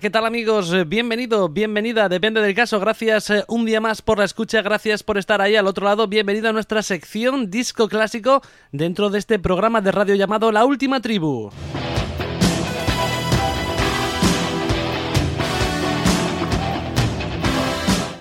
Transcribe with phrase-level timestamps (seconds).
[0.00, 0.72] ¿qué tal amigos?
[0.86, 2.78] Bienvenido, bienvenida, depende del caso.
[2.78, 6.06] Gracias eh, un día más por la escucha, gracias por estar ahí al otro lado.
[6.06, 11.00] Bienvenido a nuestra sección Disco Clásico dentro de este programa de radio llamado La Última
[11.00, 11.50] Tribu.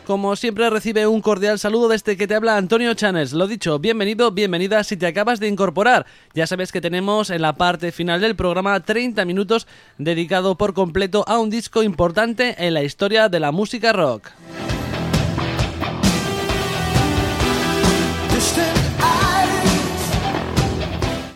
[0.08, 3.34] Como siempre recibe un cordial saludo desde que te habla Antonio Chanes.
[3.34, 6.06] Lo dicho, bienvenido, bienvenida si te acabas de incorporar.
[6.34, 11.26] Ya sabes que tenemos en la parte final del programa 30 minutos dedicado por completo
[11.28, 14.30] a un disco importante en la historia de la música rock.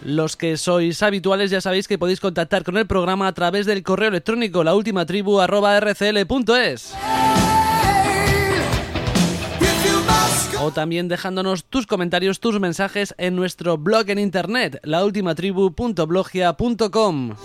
[0.05, 3.83] Los que sois habituales ya sabéis que podéis contactar con el programa a través del
[3.83, 6.93] correo electrónico laultimatribu.rcl.es.
[10.61, 17.35] o también dejándonos tus comentarios, tus mensajes en nuestro blog en internet, laultimatribu.blogia.com.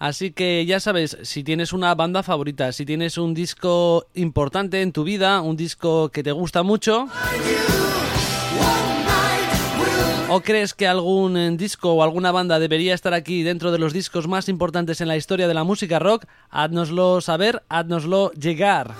[0.00, 4.92] Así que ya sabes, si tienes una banda favorita, si tienes un disco importante en
[4.92, 7.08] tu vida, un disco que te gusta mucho,
[10.34, 13.92] ¿O crees que algún eh, disco o alguna banda debería estar aquí dentro de los
[13.92, 16.24] discos más importantes en la historia de la música rock?
[16.50, 18.94] Haznoslo saber, haznoslo llegar.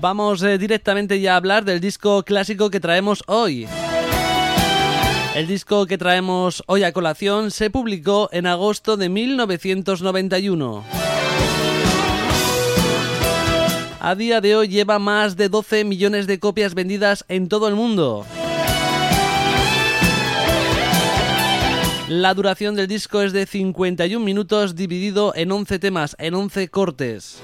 [0.00, 3.68] Vamos eh, directamente ya a hablar del disco clásico que traemos hoy.
[5.34, 10.84] El disco que traemos hoy a colación se publicó en agosto de 1991.
[14.00, 17.74] A día de hoy lleva más de 12 millones de copias vendidas en todo el
[17.74, 18.24] mundo.
[22.08, 27.40] La duración del disco es de 51 minutos dividido en 11 temas, en 11 cortes.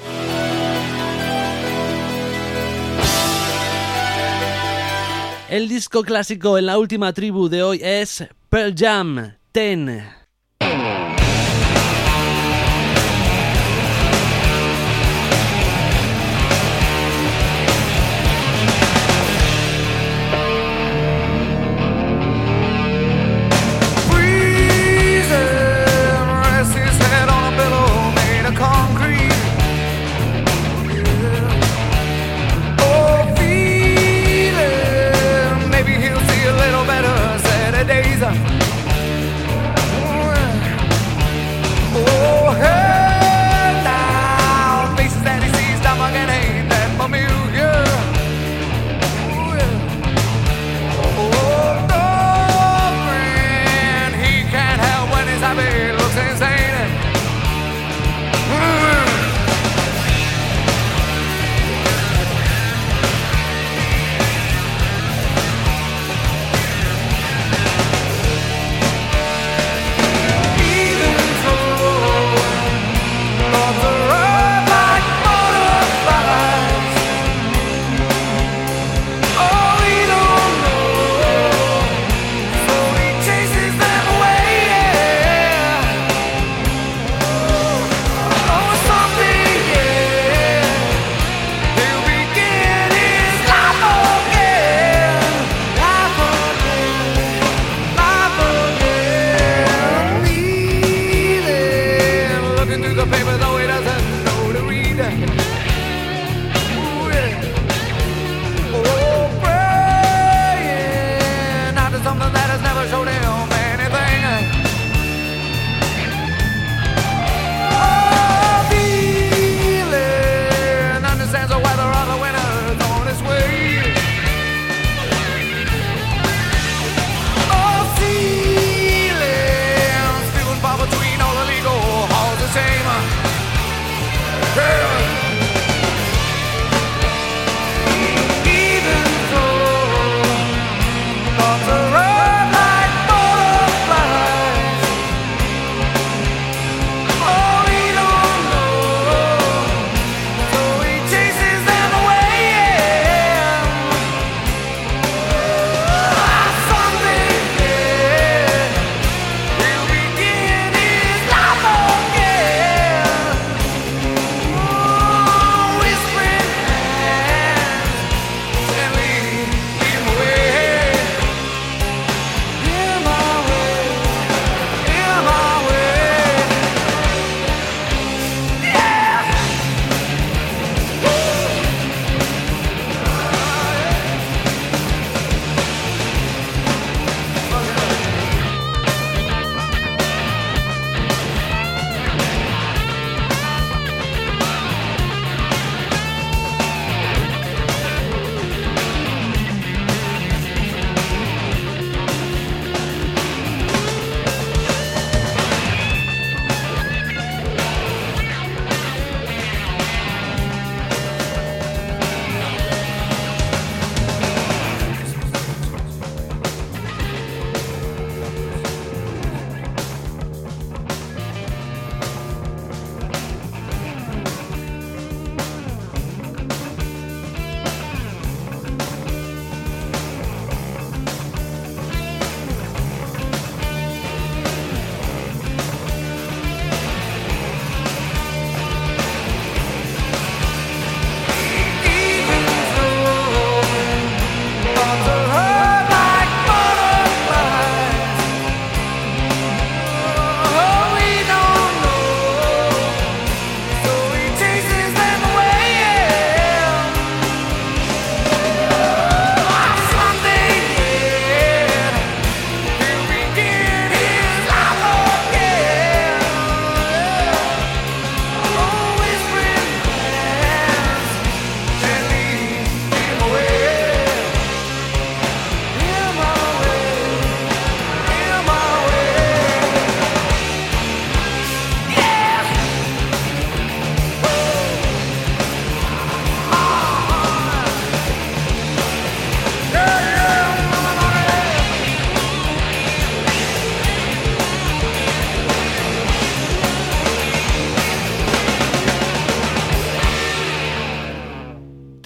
[5.50, 10.19] El disco clásico en la última tribu de hoy es Pearl Jam 10.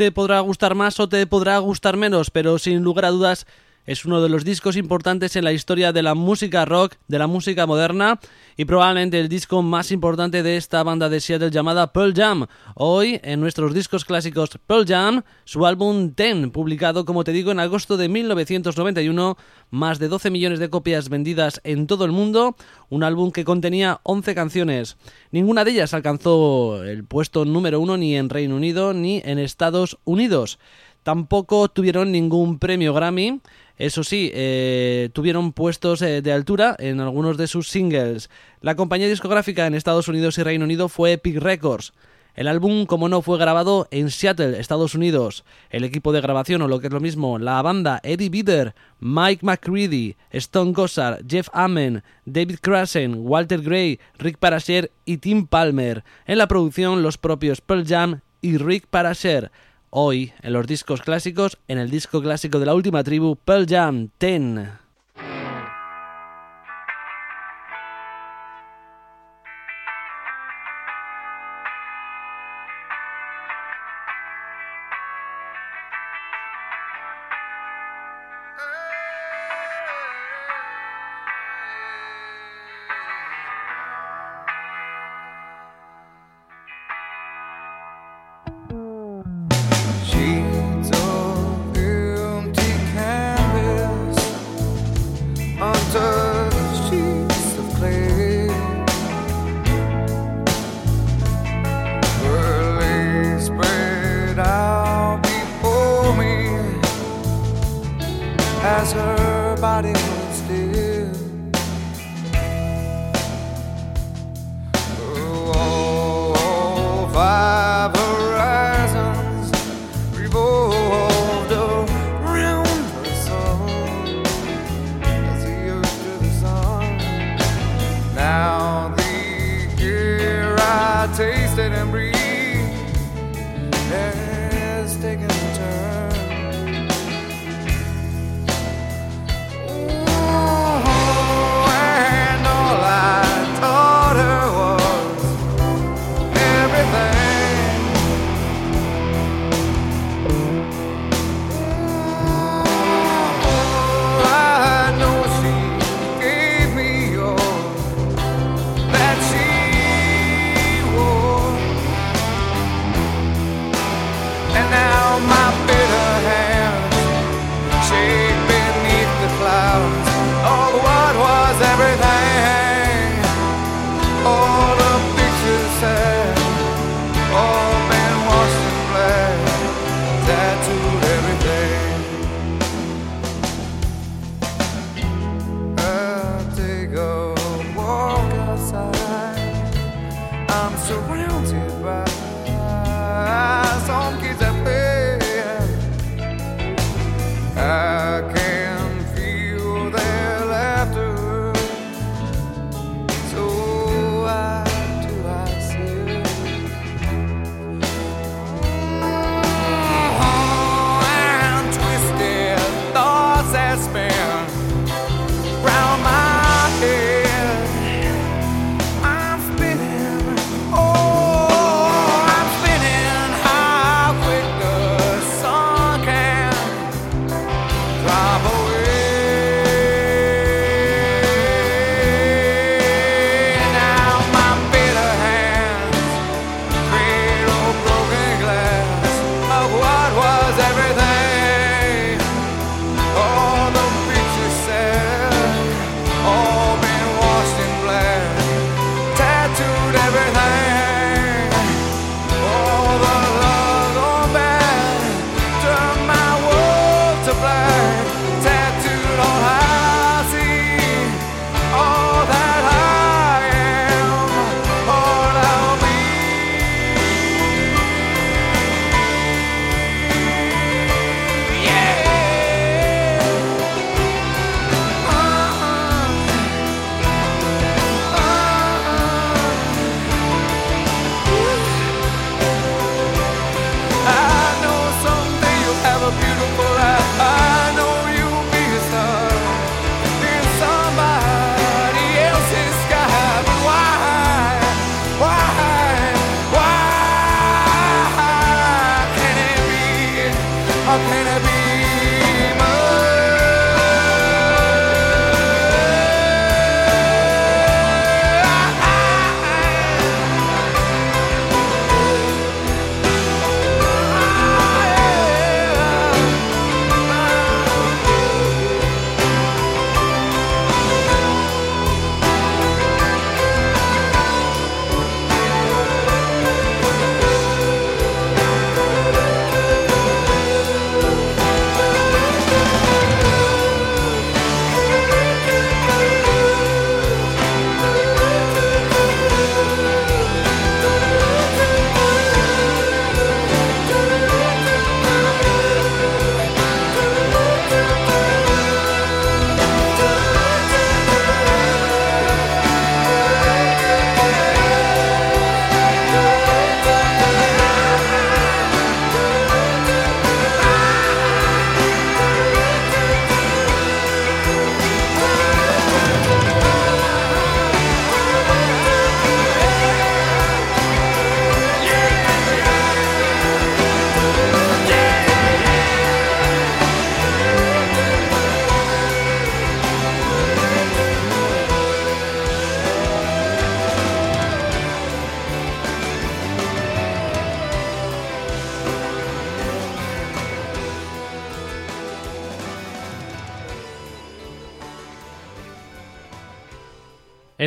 [0.04, 3.46] Te podrá gustar más o te podrá gustar menos, pero sin lugar a dudas
[3.86, 7.26] es uno de los discos importantes en la historia de la música rock, de la
[7.26, 8.18] música moderna
[8.56, 12.46] y probablemente el disco más importante de esta banda de Seattle llamada Pearl Jam.
[12.74, 17.60] Hoy, en nuestros discos clásicos Pearl Jam, su álbum Ten, publicado como te digo en
[17.60, 19.36] agosto de 1991,
[19.70, 22.56] más de 12 millones de copias vendidas en todo el mundo,
[22.88, 24.96] un álbum que contenía 11 canciones.
[25.30, 29.98] Ninguna de ellas alcanzó el puesto número uno ni en Reino Unido ni en Estados
[30.04, 30.58] Unidos.
[31.04, 33.40] Tampoco tuvieron ningún premio Grammy.
[33.76, 38.30] Eso sí, eh, tuvieron puestos eh, de altura en algunos de sus singles.
[38.60, 41.92] La compañía discográfica en Estados Unidos y Reino Unido fue Epic Records.
[42.34, 45.44] El álbum, como no, fue grabado en Seattle, Estados Unidos.
[45.70, 49.46] El equipo de grabación, o lo que es lo mismo, la banda Eddie Vedder, Mike
[49.46, 56.02] McCready, Stone Gossard, Jeff Amen, David Krasen, Walter Gray, Rick Parasher y Tim Palmer.
[56.26, 59.52] En la producción, los propios Pearl Jam y Rick Parasher
[59.96, 64.08] hoy en los discos clásicos, en el disco clásico de la última tribu, Pearl Jam
[64.18, 64.83] 10.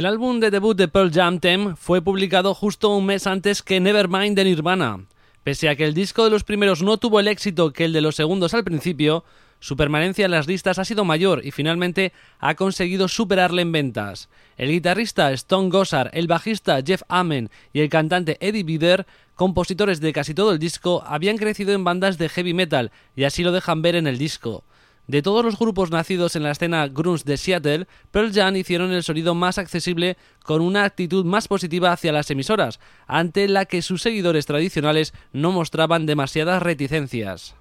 [0.08, 3.82] El álbum de debut de Pearl Jam Tem fue publicado justo un mes antes que
[3.82, 5.02] Nevermind de Nirvana.
[5.44, 8.00] Pese a que el disco de los primeros no tuvo el éxito que el de
[8.00, 9.26] los segundos al principio,
[9.60, 14.30] su permanencia en las listas ha sido mayor y finalmente ha conseguido superarle en ventas.
[14.56, 20.14] El guitarrista Stone Gossard, el bajista Jeff Amen y el cantante Eddie Vedder, compositores de
[20.14, 23.82] casi todo el disco, habían crecido en bandas de heavy metal y así lo dejan
[23.82, 24.64] ver en el disco.
[25.08, 29.04] De todos los grupos nacidos en la escena grunge de Seattle, Pearl Jam hicieron el
[29.04, 34.02] sonido más accesible con una actitud más positiva hacia las emisoras, ante la que sus
[34.02, 37.56] seguidores tradicionales no mostraban demasiadas reticencias.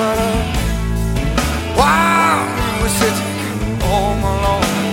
[0.00, 0.32] summer
[1.76, 2.46] while
[2.80, 4.89] we're sitting home alone.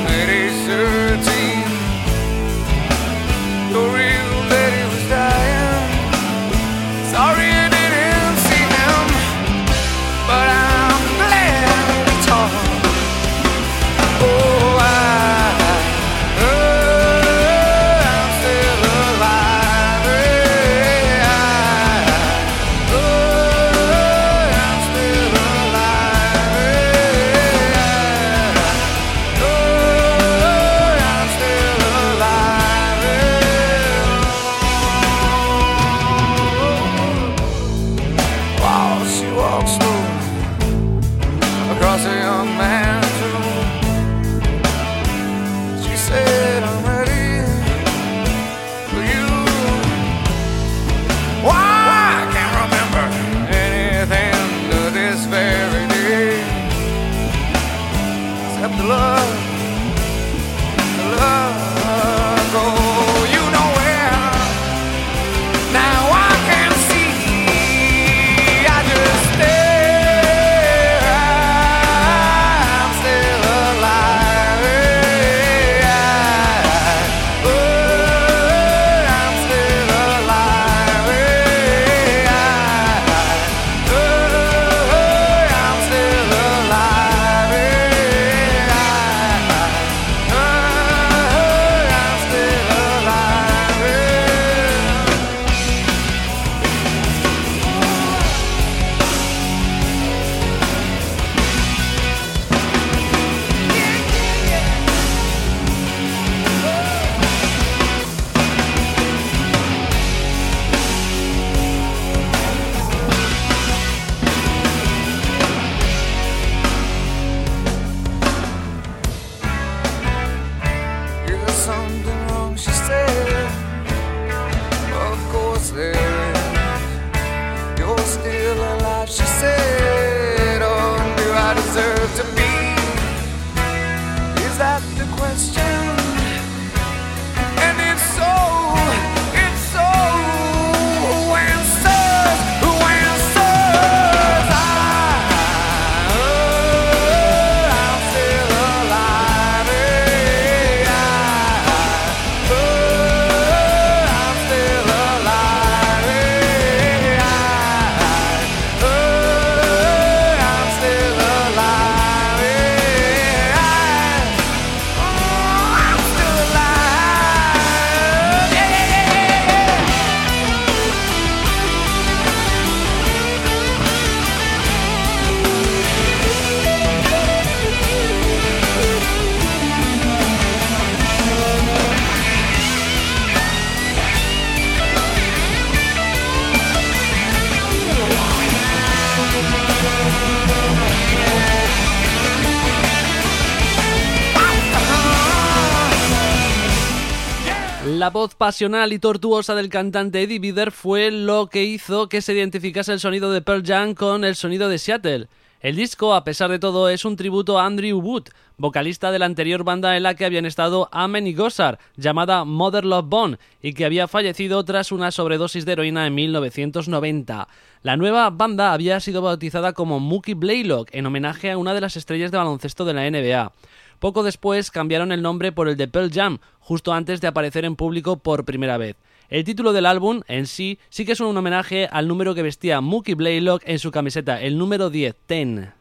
[198.17, 202.91] Voz pasional y tortuosa del cantante Eddie Vedder fue lo que hizo que se identificase
[202.91, 205.27] el sonido de Pearl Jam con el sonido de Seattle.
[205.59, 209.27] El disco, a pesar de todo, es un tributo a Andrew Wood, vocalista de la
[209.27, 213.73] anterior banda en la que habían estado Amen y Gossard, llamada Mother Love Bone, y
[213.73, 217.47] que había fallecido tras una sobredosis de heroína en 1990.
[217.83, 221.97] La nueva banda había sido bautizada como Mookie Blaylock, en homenaje a una de las
[221.97, 223.51] estrellas de baloncesto de la NBA.
[223.99, 227.75] Poco después cambiaron el nombre por el de Pearl Jam, justo antes de aparecer en
[227.75, 228.95] público por primera vez.
[229.29, 232.79] El título del álbum en sí sí que es un homenaje al número que vestía
[232.79, 235.73] Mookie Blaylock en su camiseta, el número 10, Ten.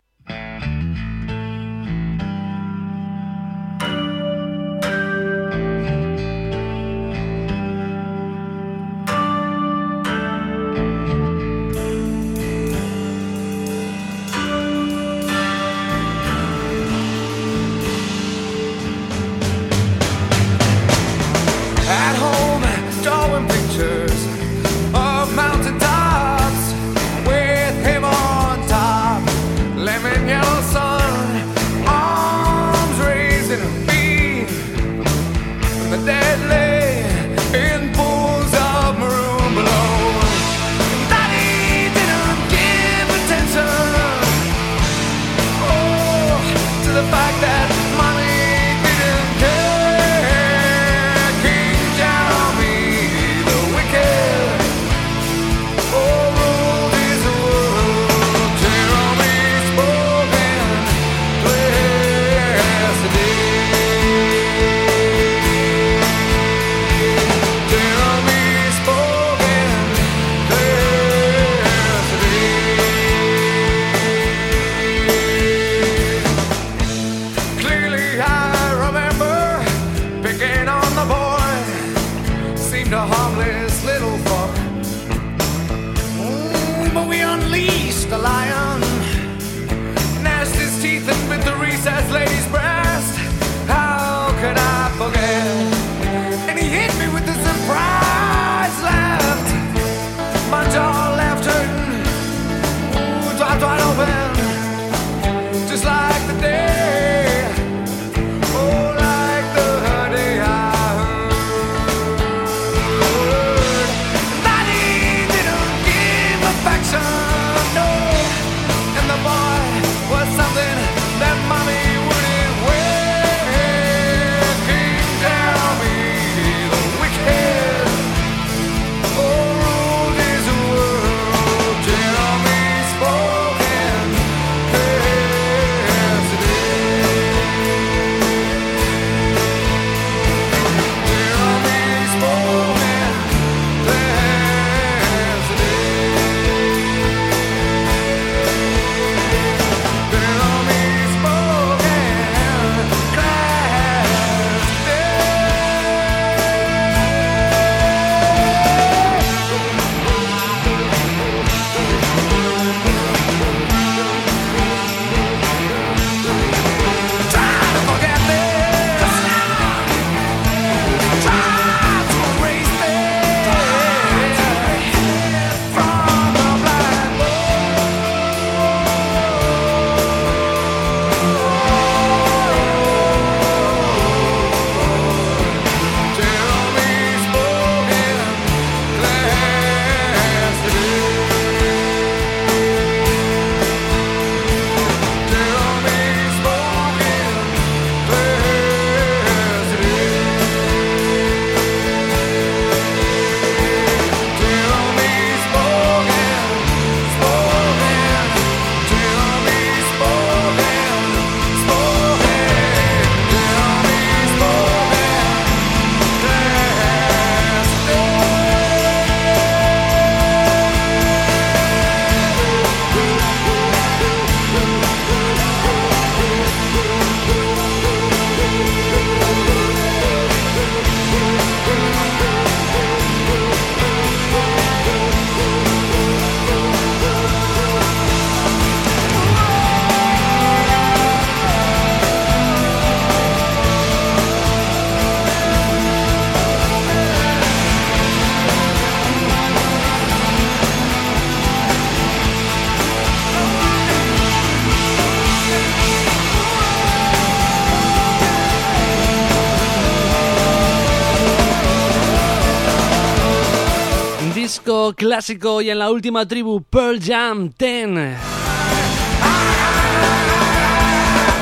[264.46, 268.16] Disco clásico y en la última tribu Pearl Jam 10.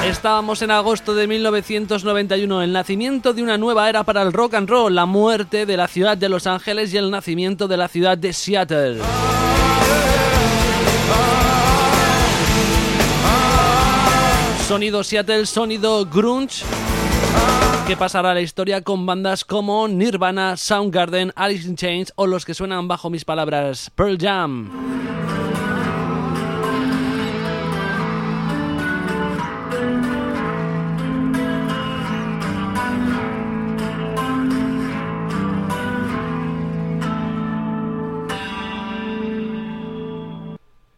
[0.07, 4.71] Estábamos en agosto de 1991, el nacimiento de una nueva era para el rock and
[4.71, 8.17] roll, la muerte de la ciudad de Los Ángeles y el nacimiento de la ciudad
[8.17, 9.03] de Seattle.
[14.67, 16.65] Sonido Seattle, sonido grunge
[17.87, 22.47] que pasará a la historia con bandas como Nirvana, Soundgarden, Alice in Chains o los
[22.47, 24.71] que suenan bajo mis palabras Pearl Jam.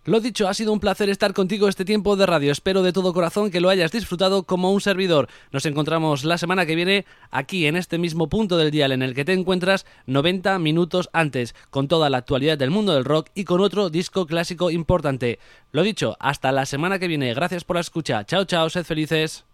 [0.07, 2.53] Lo dicho, ha sido un placer estar contigo este tiempo de radio.
[2.53, 5.29] Espero de todo corazón que lo hayas disfrutado como un servidor.
[5.51, 9.15] Nos encontramos la semana que viene aquí en este mismo punto del dial en el
[9.15, 13.43] que te encuentras 90 minutos antes, con toda la actualidad del mundo del rock y
[13.43, 15.41] con otro disco clásico importante.
[15.73, 17.35] Lo dicho, hasta la semana que viene.
[17.35, 18.25] Gracias por la escucha.
[18.25, 19.45] Chao, chao, sed felices.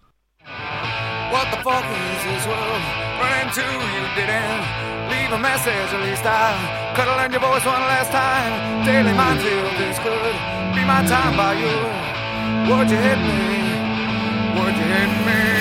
[5.33, 8.85] A message, at least I could have learned your voice one last time.
[8.85, 10.37] Daily mind field, this could
[10.77, 11.77] be my time by you.
[12.69, 13.41] Would you hit me?
[14.57, 15.52] Would you hit me?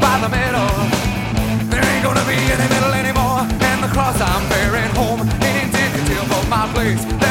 [0.00, 0.72] by the middle.
[1.70, 6.30] There ain't gonna be any middle anymore, and the cross I'm bearing home ain't indicative
[6.32, 7.27] of my place.